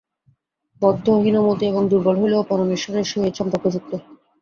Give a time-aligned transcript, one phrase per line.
[0.81, 3.91] বদ্ধ, হীনমতি এবং দুর্বল হইলেও পরমেশ্বরের সহিত সম্পর্কযুক্ত।